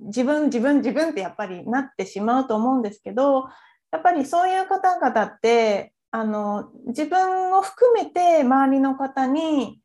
[0.00, 3.44] 自分自分自分ってやっぱりなってしまうと思うんですけど
[3.92, 9.80] やっぱりそういう方々ってあの自分を含めて周りの方に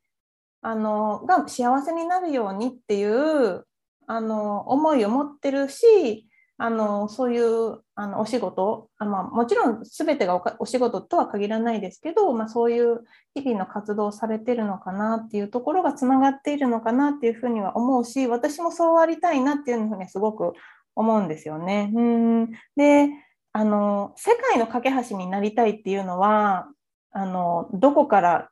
[0.62, 3.66] あのが幸せになるようにっていう
[4.06, 6.26] あの思いを持ってるし
[6.62, 13.00] あのそういうあのお仕事あ、まあ、もちろん全てがお仕事とは限らないですけど、まあ、そういう
[13.34, 20.52] 日々の活動をされてるのかなっていうところがつながっているのかなっていうふうには思うし私もそうありたいなっていうふうにすごく
[20.94, 21.90] 思うんですよね。
[21.94, 23.08] うんで
[23.52, 26.68] あの世界の架け橋になりたいっていうのは
[27.10, 28.50] あのどこから、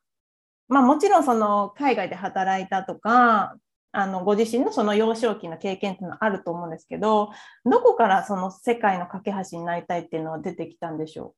[0.68, 3.54] まあ、もちろんその海外で働いたとか
[3.92, 7.30] あのご自身のその幼少期の経験っていうのはあると思うんですけど
[7.64, 11.34] どこからその世界の架け橋になりたいっていうのは出てきたんでしょ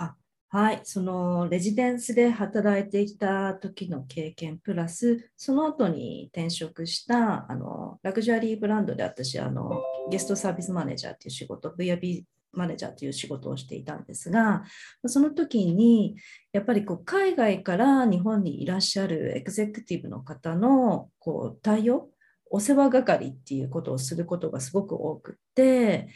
[0.00, 0.02] う？
[0.02, 0.16] あ
[0.48, 0.80] はい。
[0.84, 12.22] そのレジデンスで働いていた時の経験プラスその後に転職したあのラグジュアリーブランドで私あのゲストサービスマネージャーっていう仕事 VIP
[12.56, 14.64] マネージャーという仕事をしていたんですが、
[15.06, 16.16] その時に
[16.52, 22.08] やっぱりこう海外から日本にいらっしゃるエグゼクティブの方のこう対応、
[22.50, 26.08] お世話係っていうことをすることがすごく多くて、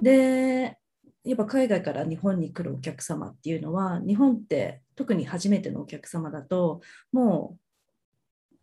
[0.00, 0.76] で、
[1.24, 6.80] やっぱ海外から日本に来るお客様っていうのは、日本って特に初めてのお客様だと、
[7.12, 7.61] もう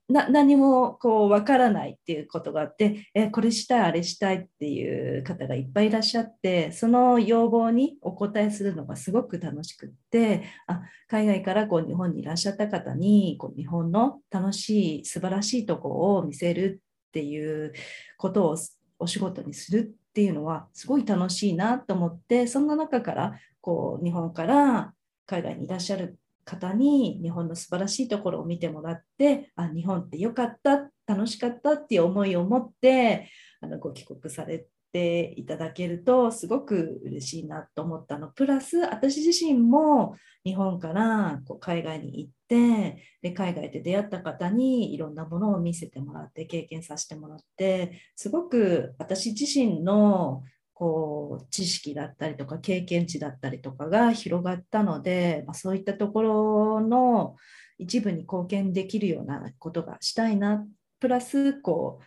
[0.09, 17.73] な何もこう分からないっていうことがあってえこれしたいあれしたいっていう方がいっぱいいらっしゃってその要望にお答えするのがすごく楽しくってあ海外からこう日本にいらっしゃった方にこう日本の楽しい素晴らしいとこを見せるっていう
[18.17, 18.57] ことを
[18.97, 24.93] お仕事にするっていうのはすごい楽しいなと思ってそんな中からこう日本から
[25.27, 26.17] 海外にいらっしゃる
[26.49, 33.29] 方に日本の素晴らしいところを見てもらってあ日本って良かった楽しかったっていう思いを持って
[33.61, 38.29] あのご帰国されていただけるとすごく嬉しいなと思ったの。
[38.29, 50.41] プラス私自身も日本からこう海外に行ってで海外で出会った方にいろんなものを見せてもらって経験させてもらってすごく私自身の
[50.79, 57.35] こう知識だったりとか経験値だったりとかが広がったので、まあ、そういったところの
[57.77, 60.65] 一部に貢献できるようなことがしたいな
[61.01, 61.99] プラスこ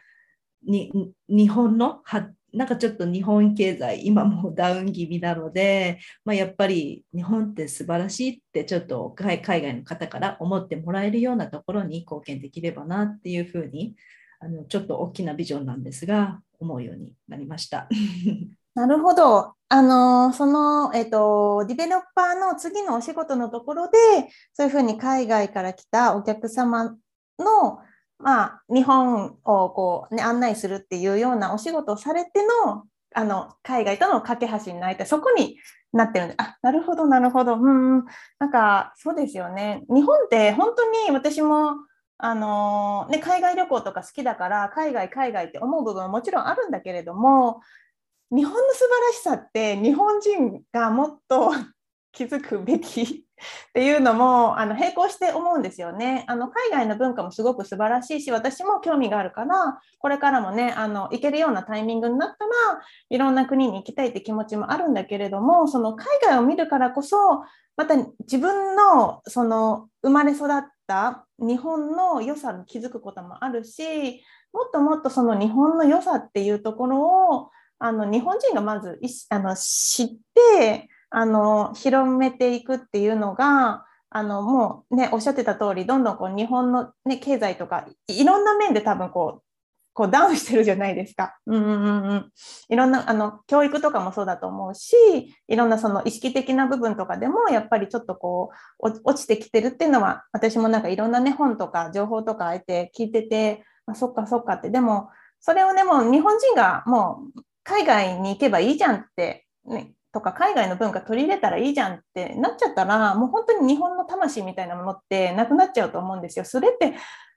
[0.67, 0.91] うに
[1.29, 13.97] 日本のはなんかちょっと日本経済今もダウン気味なので、まあ、やっぱり日本って素晴らしいってちょっと海外の方から思ってもらえるようなところに貢献できればなっていうふうに
[14.41, 17.87] あのちょっと大きなビジョンなんですが思うようになりました。
[18.75, 19.55] なるほど。
[19.69, 23.99] あのその、えっ、と、ディベロッパーの次のお仕事のところで、
[24.53, 26.95] そういうふうに海外から来たお客様
[27.39, 27.79] の、
[28.19, 32.31] まあ、日本をこう、ね、案内するっていうようなお仕事をされて
[32.65, 35.07] の、あの、海外との架け橋になりたい。
[35.07, 35.57] そこに
[35.93, 37.57] なってるんで、あ、なるほど、なるほど。
[37.57, 38.05] うん、
[38.39, 39.85] なんか、そうですよね。
[39.89, 41.77] 日本って本当に私も、
[42.19, 47.63] あのね、海外旅行とか好きだから海外海外って思う部分はもちろんあるんだけれども
[48.35, 51.53] 日本の素晴らしさって日本人がもっと
[52.13, 53.07] 気づくべきっ
[53.75, 56.25] ていうのもあの並行して思うんですよね。
[56.29, 67.45] あの海外の文化もすごく素晴らしいし私も興味があるからこれからもねあの行けるようなタイミングになったらいろんな国に行きたいって気持ちもあるんだけれどもその海外を見るからこそ
[67.77, 74.23] また自分のその生まれ育った日本の良さに気づくこともあるし
[74.53, 77.51] もっともっとその日本の良さっていうところを
[77.85, 89.43] あの日本人がまずあの知ってあの広めていくっていうのがあのもうねおっしゃってた通りどんどんこう日本の、ね、経済とかいろんな面で多分こう
[89.95, 91.37] こうダウンしてるじゃないですか。
[91.47, 92.33] うんうんうん、
[92.71, 94.95] いろんなあの教育とかもそうだと思うし
[95.49, 105.11] いろんなその意識的な部分とかでもやっぱりちょっとこう落ちてきてるっていうのは私もなんかいろんなね本とか情報とかあえて聞いててあそっかそっかってでも
[105.41, 116.45] それをねもう日本人がもう海外に行けばいいじゃんって、ね、とか海外の文化取り入れたらいいじゃんってなっちゃったらもう本当に日本の魂みたいなものってなくなっちゃうと思うんですよ。
[116.45, 116.95] それって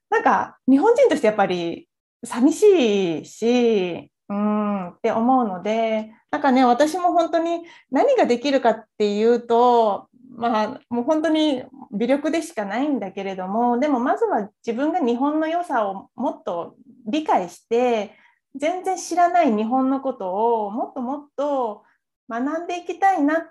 [0.09, 1.87] なんか日本人としてやっぱり
[2.23, 7.61] 寂しいしうんって思うのでなんかね私も本当に
[7.91, 11.63] 何ができるかっていうとまあもう本当に
[11.93, 18.17] 微力でしかないんだけれどもでもまずは自分が日本の良さをもっと理解して
[18.55, 21.83] 全然知らない日本のことをもっともっと
[22.29, 23.43] 学んでいきたいなっ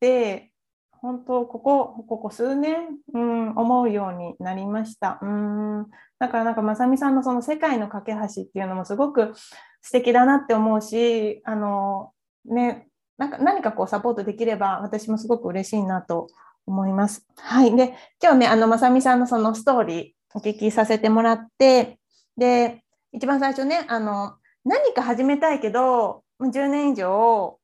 [0.00, 0.52] て
[0.90, 5.18] 本当ここここ数年、うん、思うようになりました。
[5.22, 5.86] うん
[6.18, 9.34] だからなんかまさみさんのその世界の架け橋っていうのもすごく
[9.80, 12.12] 素敵だなって思うしあの
[12.44, 12.86] ね
[13.18, 16.28] なんか何かこうサポートできれば私もすごく嬉しいなと
[16.66, 17.26] 思います。
[17.36, 17.74] はい。
[17.76, 21.98] で、今日ね、あの、まさみさんのそのストーリーお聞きさせてもらって、
[22.36, 22.82] で、
[23.12, 27.58] 一番最初ね、あの、何か始めたいけど、10年以上、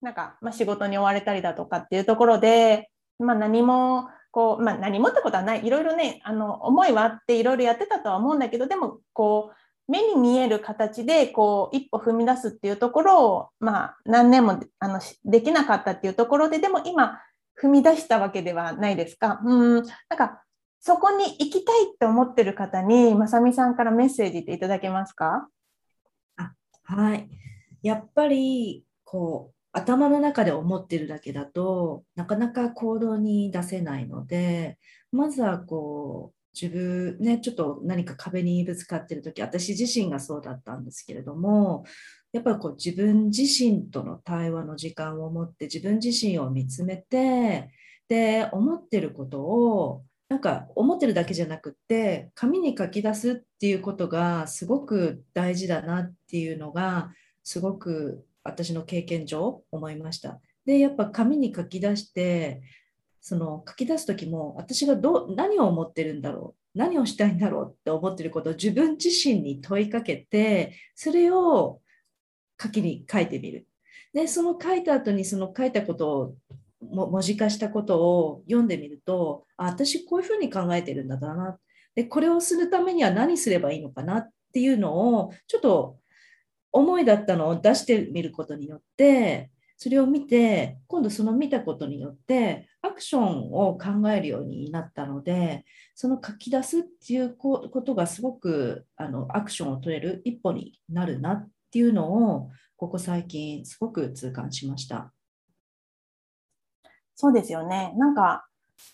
[0.00, 5.66] なんか、まあ、仕事に追われたりだとかっていうところで、まあ、何も、こう、まあ、何もってことはない。
[5.66, 17.20] いろいろね、あの、思いはあっていろいろやってたとは思うんだけど、でも、こう、目に見える形で、こう、一歩踏み出すっていうところを、まあ、何年も、あの、できなかったっていうところで、でも今、
[17.60, 19.40] 踏み出したわけではないですか。
[19.44, 19.84] うん、なん
[20.16, 20.42] か、
[20.78, 25.48] そこに行きたいって思ってる方に、まさみさんからメッセージっていただけますか？
[26.90, 27.28] はい。
[27.82, 34.78] やっぱり、こう、頭の中で思ってるだけだとなかなか行動に出せないので
[35.12, 41.84] まずはこう自分ねちょっと何か壁にぶつかってる時私自身がそうだったんですけれども
[42.32, 47.70] やっぱりこう自分自身との対話の時間を持って自分自身を見つめて
[48.08, 57.12] で思ってることをなんか思ってるだけじゃなくって紙に書き出すっていうことがすごく大事だなっていうのが
[57.42, 60.40] すごく私の経験上思いました。
[60.64, 62.62] でやっぱ紙に書き出して
[63.20, 71.80] その書き出す時も私がど何を思ってるんだろう何をしたいんだろうって思ってることを自分自身に問いかけてそれを
[72.62, 73.66] 書きに書いてみる。
[74.14, 76.34] でその書いた後にその書いたことを
[76.80, 81.58] 文字化したことを読んでみるとあ私こういうふうに考えてるんだな
[81.94, 84.18] でこれをするためには何すればいいのかな？
[84.18, 85.98] っていうのをちょっと
[86.72, 95.64] 思いだったのを出してみることによってそれを見て今度その見たことによってアクションを考えるようになったので
[95.94, 105.12] その書き出すっていうことがすごくあのアクションを取れる一歩になるなっていうのをここ最近すごく痛感しました。
[107.20, 107.92] そうですよね。
[107.98, 108.46] なんか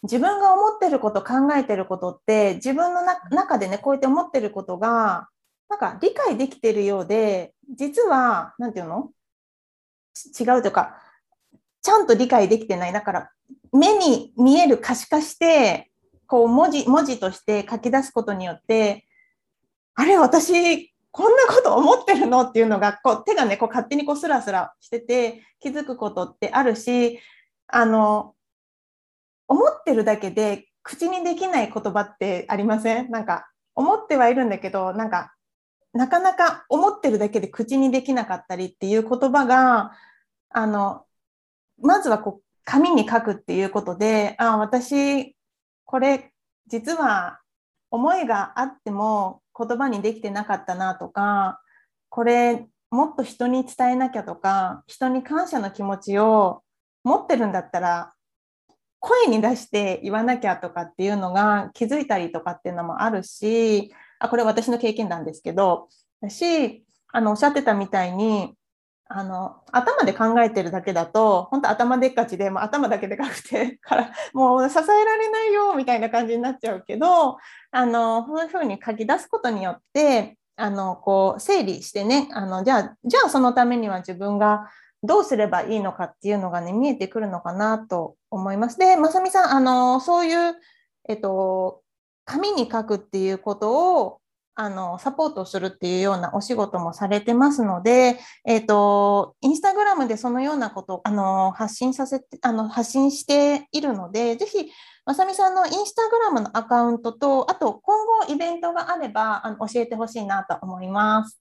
[0.02, 5.28] 自分が思ってること考えてることって自分の中でねこうやって思ってることが
[5.68, 9.10] なんか理解できてるようで実は何て言うの？
[10.38, 10.96] 違うというか
[11.82, 12.92] ちゃんと理解できてない。
[12.92, 13.30] だから
[13.72, 15.92] 目に見える可視化して
[16.26, 19.06] こう文字文字として書き出すことによって
[19.94, 22.40] あれ私こんなこと思ってるの？
[22.42, 27.20] っていうのがこう手がねこう勝手にこうスラスラしてて気づくことってあるし
[27.68, 28.34] あの、
[29.48, 33.10] 思ってるだけで口にできない言葉ってありません？
[33.10, 35.34] なんか、思ってはいるんだけど、なんか、
[35.92, 39.92] なかなか思ってるだけで口にできなかったりっていう言葉が、
[40.50, 41.04] あの、
[41.80, 45.36] まずはこう、紙に書くっていうことで、あ、私、
[45.84, 46.32] これ、
[46.66, 47.40] 実は
[47.90, 51.60] 思いがあっても言葉にできてなかったなとか、
[52.08, 56.62] これ、もっと人に伝えなきゃとか、人に感謝の気持ちを
[57.06, 58.12] 持ってるんだったら、
[58.98, 65.88] 声に出して言わなきゃとかっていうのが気づいたりとかっていうのもあるし、あこれ私の経験なんですけど、
[66.20, 68.54] だし、あの、おっしゃってたみたいに、
[69.08, 77.38] あの、頭で考えてるだけだと、本当頭でっかちで、もう頭だけでかくて、 から、もう支えられないよ、みたいな感じになっちゃうけど、
[77.70, 84.68] あの、そういうふうに書き出すことによって、あの、こう、整理してね、あの、じゃあ、じゃあそのためには自分が
[85.06, 88.78] どうすればいいのかっていうのがね、見えてくるのかなと思います。
[88.78, 90.54] で、まさみさん、あの、そういう、
[91.08, 91.82] えっと、
[92.24, 94.20] 紙に書くっていうことを、
[94.58, 104.70] あの、サポートするっていうようなお仕事もされてますので、えっ、と、インスタグラムでそのようなことを、あの、発信させて、あの、発信しているので、ぜひ、
[105.04, 111.40] まさみさんのインスタグラムのアカウントと、あと、今後イベントがあれば、あの教えてほしいなと思います。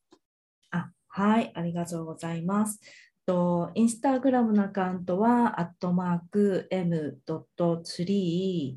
[0.72, 2.82] あはい、ありがとうございます。
[3.26, 8.76] とインスタグラムのアカウントは、アットマーク m.3、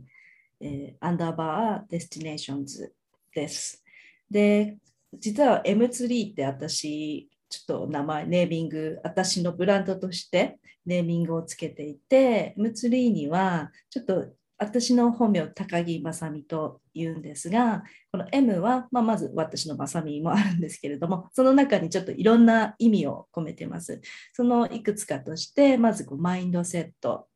[0.61, 2.95] えー、アンダーバー destinations
[3.35, 3.85] です。
[4.31, 4.79] で、
[5.15, 14.27] 実は M3 って私、ちょっと名前、ネーミング、私のブランドとしてネーミングをつけていて、M3 にはちょっと
[14.59, 17.83] 私の本名、高木正美と言うんですが、
[18.13, 24.01] この M は、まあ、まず私の正美もあるんですけれども、その中にちょっといろんな意味を込めてます。
[24.33, 27.27] そのいくつかとして、まずこうマインドセット、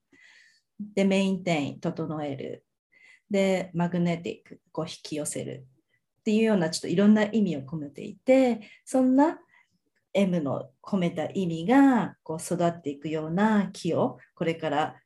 [0.95, 2.65] で、メインテイン、整える、
[3.31, 5.67] で、マグネティック、こう引き寄せる、
[6.23, 9.39] っていうようなちょっといろんな意味を込めていてそんな
[10.15, 14.97] M の込めた意味がこう育っていくような木をこれから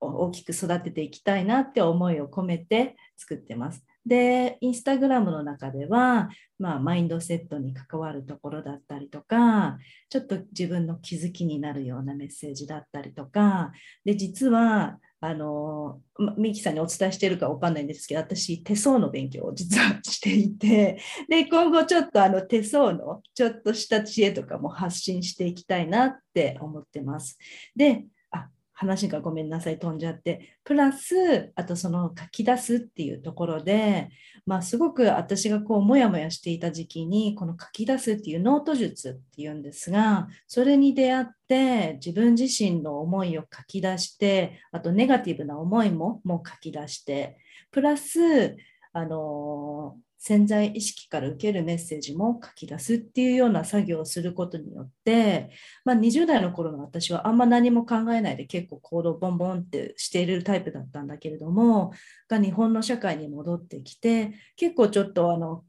[0.00, 3.84] 大きく育てていきたいなって思いを込めて作ってます。
[4.06, 9.78] で、インスタグラムの中では、まあ、マインドセットに関わるところだったりとか、
[10.08, 13.72] ちょっと自分の気づきになるようなメッセージだったりとか、
[14.04, 16.00] で、実はあの、
[16.36, 27.36] ミキさんにお伝えしてるかわかんないんですけど、私、手相の勉強を実はしていて、で、今後ちょっとあの手相のちょっとした知恵とかも発信していきたいなって思ってます。
[27.74, 28.04] で、
[28.78, 30.56] 話がごめんなさい、飛んじゃって。
[30.62, 34.08] プラス、あとその書き出すっていうところで、
[34.46, 47.36] まあ、すごく私がこうもやもやしていた時期にこの書き出すっていうノート術っていうんですがそれに出会って自分自身の思いを書き出してあとネガティブな思いももう書き出して
[47.72, 48.56] プラス
[48.92, 55.50] あの潜在意識から受けるメッセージも書き出すっていうような作業をすることによって、
[55.84, 61.92] まあ、20代の頃の私はあんま何も考えないで結構行動ボンボンってしているタイプだったんだけれども
[62.28, 65.64] が日本の社会に戻ってきて結構ちょっとあの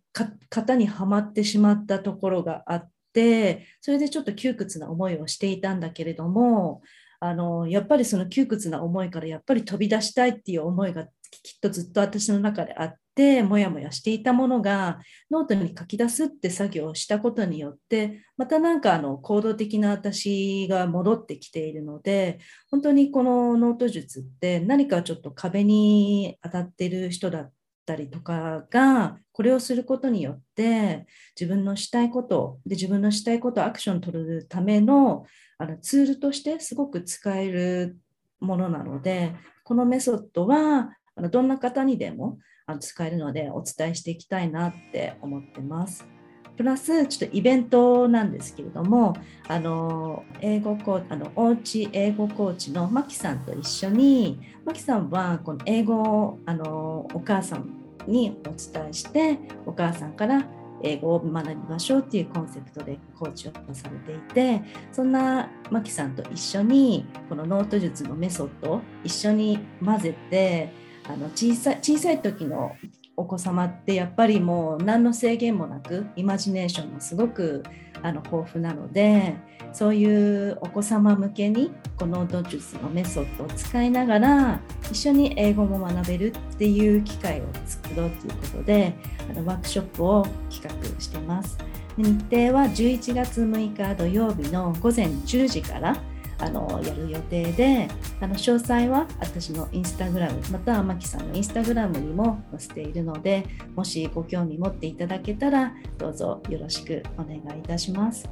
[0.49, 6.81] 型にはまってしまったところがあってそれでちょっと窮屈な思いをしていたんだけれども
[7.19, 14.99] あのやっぱりその窮屈な思いからやっぱり飛び出したいっていう思いがきっとずっと私の中であってもやもやしていたものが
[15.29, 22.39] ノートに書き出すって作業をしたことによってまたなんかあの行動的な私が戻ってきているので
[22.71, 27.51] 本当にこのノート術って何かちょっと壁に当たってる人だっ
[27.85, 31.05] たりとかがこれをすることによって
[31.39, 35.25] 自分のしたいことで自分のしたいことアクションを取るための
[35.57, 37.97] あのツールとしてすごく使える
[38.39, 46.07] ものなのでこのメソッドはあのどんな方にでもあの使えるのでお伝えしていきたいなって思ってます。
[46.55, 49.15] プラスちょっとイベントなんですけれども
[49.47, 57.69] あの英語コあのおうち英語コーチのマキさんと一緒にマキさんはこの英語をあのお母さん
[58.07, 60.45] にお伝えしてお母さんから
[60.83, 64.61] 英語を学びましょうっていうコンセプトでコーチをされていて
[64.91, 72.75] そんなマキさんと一緒にこのノート術のメソッドを一緒に混ぜてあの小さ小さい時の
[73.17, 77.63] お子様ってやっぱりもう何の制限もなくイマジネーションがすごく
[78.01, 79.35] あの豊富なので
[79.73, 80.05] そうい
[80.49, 88.93] うお子様向けにこのノート術のメソッドを使いながら一緒に英語も学べるっていう機会を作ろうということで
[89.29, 91.57] あのワークショップを企画してます。
[91.97, 95.97] 日程は11月6日土曜日の午前10時から
[96.39, 97.87] あのやる予定で
[98.21, 108.29] あの詳細は私のインスタグラムまたはマキさんのインスタグラムにも載せているのでもしご興味持っていただけたらどうぞよろしくお願いいたします。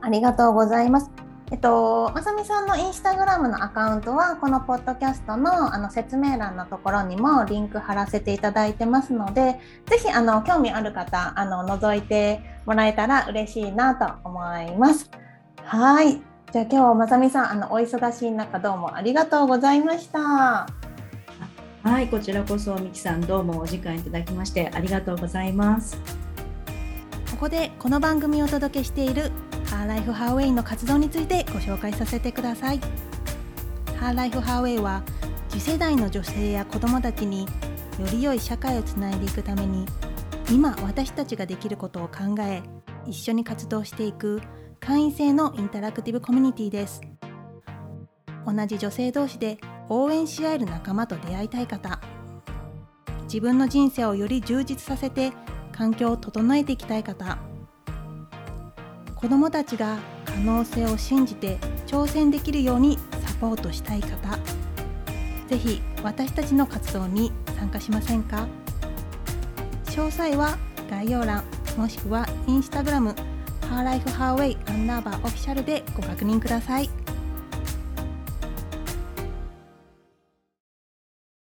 [0.00, 1.10] ありがとうございます。
[1.52, 15.10] えっと、まさみさんのインスタグラムのアカウントはこのポッドキャストのあの説明欄のところにもリンク貼らせていただいてますのでぜひあの興味ある方あの覗いてもらえたら嬉しいなと思います。
[15.62, 20.68] はいじゃあ今日はまさみさんあのお忙しい中どうもありがとうございました。
[21.82, 25.96] はい、こちらこそみきさんどうもお時間いただきましてありがとうございます。
[27.30, 29.32] ここでこの番組をお届けしている
[29.64, 32.80] ハーライフハーウェイの活動についてご紹介させてください
[33.98, 35.02] ハーライフハーウェイは
[35.48, 37.48] 次世代の女性や子どもたちによ
[38.12, 39.86] り良い社会をつないでいくために
[40.50, 42.62] 今私たちができることを考え
[43.06, 44.42] 一緒に活動していく
[44.84, 47.00] 会員制のインタラクティブコミュニティです。
[48.44, 49.58] 同じ女性同士で
[49.88, 52.00] 応援し合える仲間と出会いたい方。
[53.22, 55.32] 自分の人生をより充実させて
[55.70, 57.38] 環境を整えていきたい方。
[59.14, 64.36] 子どもたちが可能性を信じて挑戦できるようにサポートしたい方。
[65.46, 68.48] ぜひ私たちの活動に参加しませんか？
[69.84, 70.58] 詳細は
[70.90, 71.44] 概要欄
[71.76, 73.14] もしくはインスタグラム。
[73.72, 77.01] ハーライフハーウェイアンナーバーオフィシャルでご確認ください。